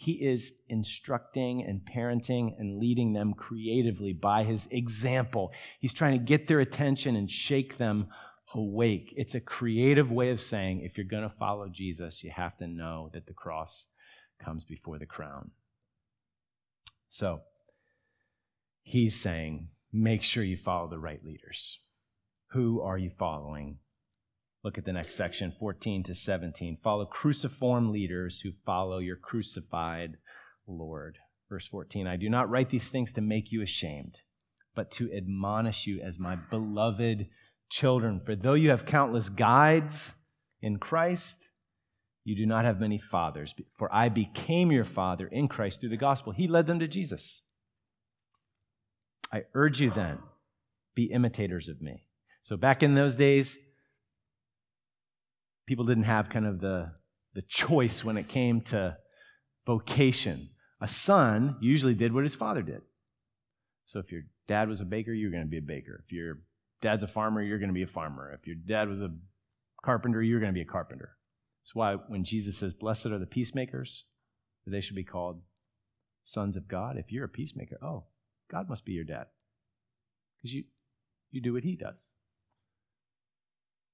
[0.00, 5.52] He is instructing and parenting and leading them creatively by his example.
[5.78, 8.08] He's trying to get their attention and shake them
[8.54, 9.12] awake.
[9.14, 12.66] It's a creative way of saying if you're going to follow Jesus, you have to
[12.66, 13.84] know that the cross
[14.42, 15.50] comes before the crown.
[17.10, 17.42] So,
[18.80, 21.78] he's saying, make sure you follow the right leaders.
[22.52, 23.76] Who are you following?
[24.62, 26.78] Look at the next section, 14 to 17.
[26.82, 30.18] Follow cruciform leaders who follow your crucified
[30.66, 31.18] Lord.
[31.48, 34.16] Verse 14 I do not write these things to make you ashamed,
[34.74, 37.26] but to admonish you as my beloved
[37.70, 38.20] children.
[38.20, 40.12] For though you have countless guides
[40.60, 41.48] in Christ,
[42.24, 43.54] you do not have many fathers.
[43.78, 46.32] For I became your father in Christ through the gospel.
[46.32, 47.42] He led them to Jesus.
[49.32, 50.18] I urge you then,
[50.94, 52.04] be imitators of me.
[52.42, 53.58] So back in those days,
[55.66, 56.92] people didn't have kind of the,
[57.34, 58.96] the choice when it came to
[59.66, 60.50] vocation.
[60.80, 62.82] A son usually did what his father did.
[63.84, 66.02] So if your dad was a baker, you're going to be a baker.
[66.04, 66.38] If your
[66.80, 68.32] dad's a farmer, you're going to be a farmer.
[68.32, 69.10] If your dad was a
[69.84, 71.16] carpenter, you're going to be a carpenter.
[71.62, 74.04] That's why when Jesus says, Blessed are the peacemakers,
[74.66, 75.42] they should be called
[76.22, 76.96] sons of God.
[76.96, 78.04] If you're a peacemaker, oh,
[78.50, 79.26] God must be your dad.
[80.36, 80.64] Because you,
[81.30, 82.08] you do what he does.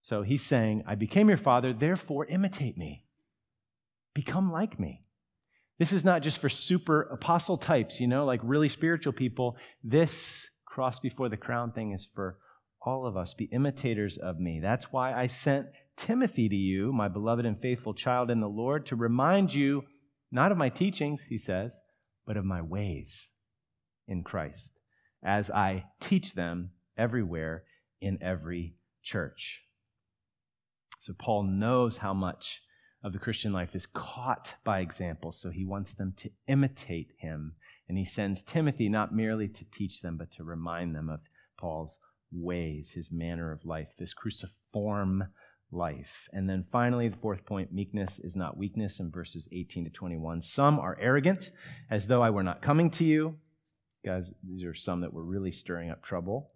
[0.07, 3.03] So he's saying, I became your father, therefore imitate me.
[4.15, 5.03] Become like me.
[5.81, 9.57] This is not just for super apostle types, you know, like really spiritual people.
[9.83, 12.39] This cross before the crown thing is for
[12.81, 13.35] all of us.
[13.35, 14.61] Be imitators of me.
[14.61, 18.87] That's why I sent Timothy to you, my beloved and faithful child in the Lord,
[18.87, 19.83] to remind you
[20.31, 21.81] not of my teachings, he says,
[22.29, 23.31] but of my ways
[24.07, 24.71] in Christ,
[25.25, 27.65] as I teach them everywhere
[28.01, 29.65] in every church.
[30.99, 32.63] So Paul knows how much
[33.03, 37.55] of the Christian life is caught by example, so he wants them to imitate him.
[37.89, 41.21] And he sends Timothy not merely to teach them, but to remind them of
[41.59, 42.01] Paul's
[42.33, 45.25] ways, his manner of life, this cruciform
[45.71, 46.29] life.
[46.33, 50.43] And then finally, the fourth point meekness is not weakness in verses 18 to 21.
[50.43, 51.51] Some are arrogant,
[51.91, 53.37] as though I were not coming to you.
[54.05, 56.51] Guys, these are some that were really stirring up trouble.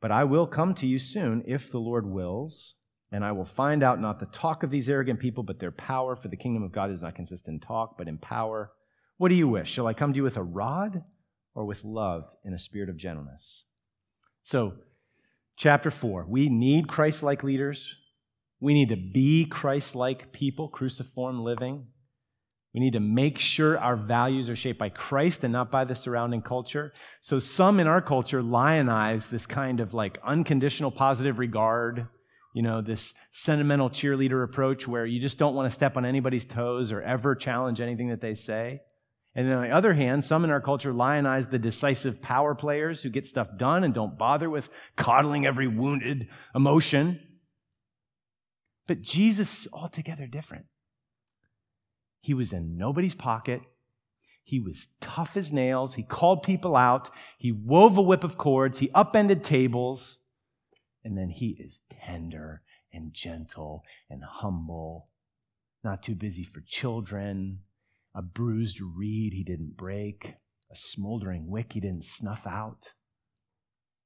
[0.00, 2.74] But I will come to you soon, if the Lord wills,
[3.10, 6.16] and I will find out not the talk of these arrogant people, but their power,
[6.16, 8.72] for the kingdom of God does not consist in talk, but in power.
[9.18, 9.70] What do you wish?
[9.70, 11.04] Shall I come to you with a rod
[11.54, 13.64] or with love in a spirit of gentleness?
[14.42, 14.74] So,
[15.56, 17.96] chapter 4, we need Christ like leaders.
[18.60, 21.86] We need to be Christ like people, cruciform living.
[22.74, 25.94] We need to make sure our values are shaped by Christ and not by the
[25.94, 26.92] surrounding culture.
[27.20, 32.08] So, some in our culture lionize this kind of like unconditional positive regard,
[32.52, 36.44] you know, this sentimental cheerleader approach where you just don't want to step on anybody's
[36.44, 38.80] toes or ever challenge anything that they say.
[39.36, 43.02] And then on the other hand, some in our culture lionize the decisive power players
[43.02, 47.20] who get stuff done and don't bother with coddling every wounded emotion.
[48.88, 50.66] But Jesus is altogether different.
[52.24, 53.60] He was in nobody's pocket.
[54.44, 55.94] He was tough as nails.
[55.94, 57.10] He called people out.
[57.36, 58.78] He wove a whip of cords.
[58.78, 60.20] He upended tables.
[61.04, 62.62] And then he is tender
[62.94, 65.10] and gentle and humble,
[65.84, 67.58] not too busy for children.
[68.14, 70.36] A bruised reed he didn't break,
[70.72, 72.94] a smoldering wick he didn't snuff out.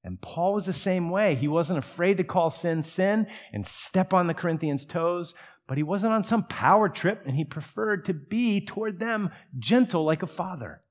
[0.02, 1.36] And Paul was the same way.
[1.36, 5.34] He wasn't afraid to call sin sin and step on the Corinthians' toes,
[5.68, 10.02] but he wasn't on some power trip and he preferred to be toward them gentle
[10.02, 10.82] like a father.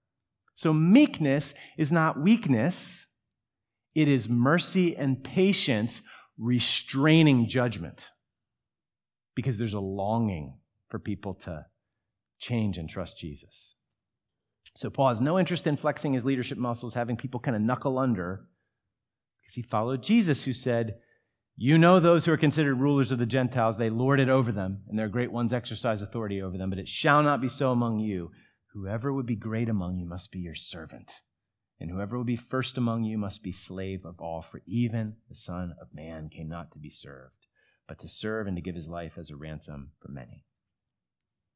[0.53, 3.07] So meekness is not weakness,
[3.95, 6.01] it is mercy and patience
[6.37, 8.11] restraining judgment
[9.35, 10.59] because there's a longing
[10.89, 11.65] for people to
[12.39, 13.73] change and trust Jesus.
[14.75, 17.97] So Paul has no interest in flexing his leadership muscles, having people kind of knuckle
[17.97, 18.45] under,
[19.41, 20.99] because he followed Jesus, who said,
[21.59, 24.83] You know those who are considered rulers of the Gentiles, they lord it over them,
[24.87, 26.69] and their great ones exercise authority over them.
[26.69, 28.29] But it shall not be so among you.
[28.73, 31.11] Whoever would be great among you must be your servant,
[31.79, 34.43] and whoever would be first among you must be slave of all.
[34.43, 37.47] For even the Son of Man came not to be served,
[37.87, 40.43] but to serve and to give his life as a ransom for many.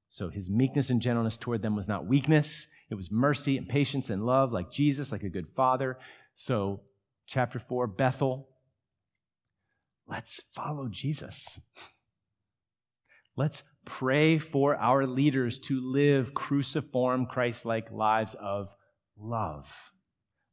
[0.07, 4.09] So his meekness and gentleness toward them was not weakness, it was mercy and patience
[4.09, 5.99] and love, like Jesus, like a good father.
[6.33, 6.81] So,
[7.27, 8.49] chapter 4, Bethel,
[10.11, 11.57] let's follow Jesus.
[13.37, 18.67] Let's pray for our leaders to live cruciform, Christ like lives of
[19.17, 19.91] love.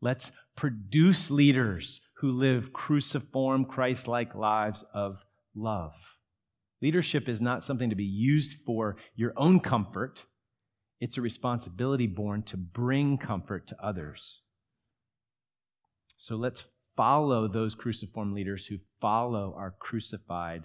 [0.00, 5.92] Let's produce leaders who live cruciform, Christ like lives of love.
[6.80, 10.24] Leadership is not something to be used for your own comfort,
[11.00, 14.40] it's a responsibility born to bring comfort to others.
[16.16, 16.66] So let's
[16.98, 20.64] follow those cruciform leaders who follow our crucified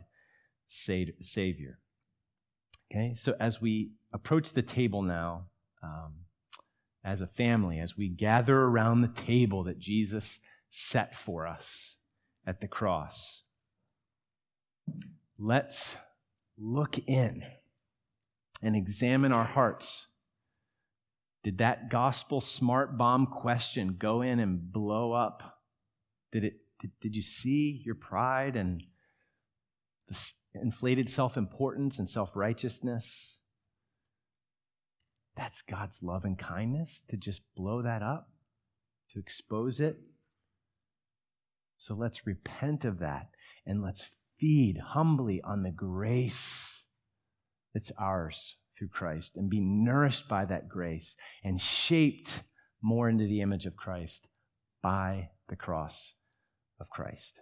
[0.65, 1.77] Savior.
[2.91, 5.45] Okay, so as we approach the table now,
[5.83, 6.13] um,
[7.05, 10.39] as a family, as we gather around the table that Jesus
[10.71, 11.97] set for us
[12.47, 13.43] at the cross,
[15.37, 15.95] let's
[16.57, 17.43] look in
[18.63, 20.07] and examine our hearts.
[21.43, 25.53] Did that gospel smart bomb question go in and blow up
[26.33, 28.83] did, it, did, did you see your pride and
[30.09, 30.19] the
[30.55, 33.39] inflated self importance and self righteousness?
[35.37, 38.29] That's God's love and kindness to just blow that up,
[39.11, 39.95] to expose it.
[41.77, 43.29] So let's repent of that
[43.65, 44.09] and let's
[44.39, 46.83] feed humbly on the grace
[47.73, 52.43] that's ours through Christ and be nourished by that grace and shaped
[52.81, 54.27] more into the image of Christ
[54.81, 56.13] by the cross
[56.83, 57.39] of Christ.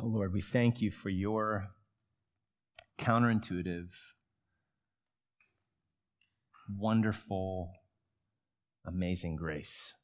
[0.00, 1.68] Oh Lord, we thank you for your
[3.00, 3.88] counterintuitive,
[6.76, 7.70] wonderful,
[8.84, 9.94] amazing grace.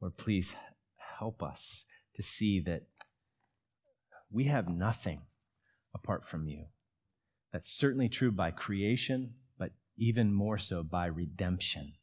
[0.00, 0.54] Lord, please
[1.18, 2.84] help us to see that
[4.30, 5.20] we have nothing
[5.94, 6.64] apart from you.
[7.52, 11.94] That's certainly true by creation, but even more so by redemption.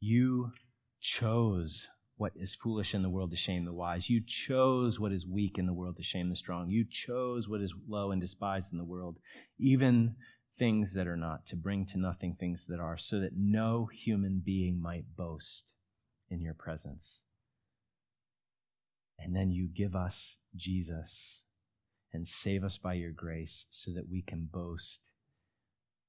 [0.00, 0.52] You
[1.00, 4.10] chose what is foolish in the world to shame the wise.
[4.10, 6.68] You chose what is weak in the world to shame the strong.
[6.68, 9.16] You chose what is low and despised in the world,
[9.58, 10.16] even
[10.58, 14.42] things that are not, to bring to nothing things that are, so that no human
[14.44, 15.72] being might boast
[16.28, 17.22] in your presence.
[19.18, 21.44] And then you give us Jesus
[22.12, 25.02] and save us by your grace so that we can boast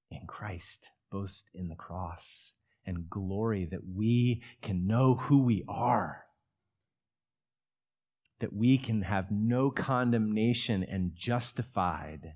[0.09, 2.53] in Christ, boast in the cross,
[2.85, 6.25] and glory that we can know who we are,
[8.39, 12.33] that we can have no condemnation and justified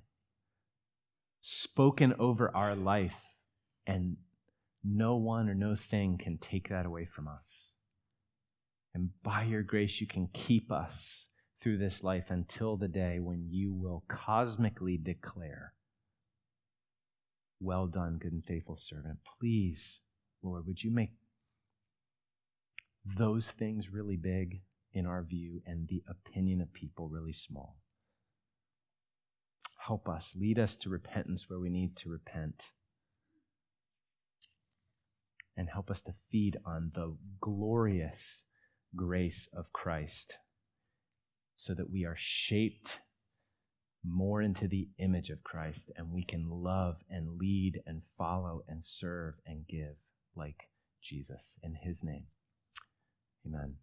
[1.40, 3.22] spoken over our life,
[3.86, 4.16] and
[4.82, 7.76] no one or no thing can take that away from us.
[8.94, 11.28] And by your grace, you can keep us
[11.66, 15.72] through this life until the day when you will cosmically declare,
[17.58, 19.18] Well done, good and faithful servant.
[19.40, 20.02] Please,
[20.44, 21.10] Lord, would you make
[23.18, 24.60] those things really big
[24.92, 27.78] in our view and the opinion of people really small?
[29.84, 32.70] Help us, lead us to repentance where we need to repent.
[35.56, 38.44] And help us to feed on the glorious
[38.94, 40.32] grace of Christ
[41.56, 43.00] so that we are shaped
[44.04, 48.84] more into the image of Christ and we can love and lead and follow and
[48.84, 49.96] serve and give
[50.36, 50.68] like
[51.02, 51.58] Jesus.
[51.62, 52.26] In his name,
[53.46, 53.76] amen.